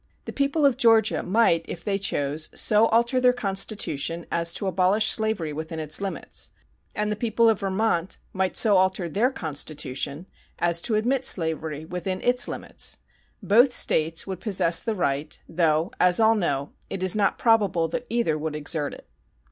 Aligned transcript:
The 0.25 0.33
people 0.33 0.65
of 0.65 0.77
Georgia 0.77 1.21
might 1.21 1.63
if 1.69 1.83
they 1.85 1.99
chose 1.99 2.49
so 2.59 2.87
alter 2.87 3.21
their 3.21 3.31
constitution 3.33 4.25
as 4.31 4.51
to 4.55 4.65
abolish 4.65 5.05
slavery 5.11 5.53
within 5.53 5.77
its 5.79 6.01
limits, 6.01 6.49
and 6.95 7.11
the 7.11 7.15
people 7.15 7.47
of 7.47 7.59
Vermont 7.59 8.17
might 8.33 8.57
so 8.57 8.77
alter 8.77 9.07
their 9.07 9.29
constitution 9.29 10.25
as 10.57 10.81
to 10.81 10.95
admit 10.95 11.23
slavery 11.23 11.85
within 11.85 12.19
its 12.23 12.47
limits. 12.47 12.97
Both 13.43 13.73
States 13.73 14.25
would 14.25 14.39
possess 14.39 14.81
the 14.81 14.95
right, 14.95 15.39
though, 15.47 15.91
as 15.99 16.19
all 16.19 16.33
know, 16.33 16.71
it 16.89 17.03
is 17.03 17.15
not 17.15 17.37
probable 17.37 17.87
that 17.89 18.07
either 18.09 18.39
would 18.39 18.55
exert 18.55 18.95
it. 18.95 19.07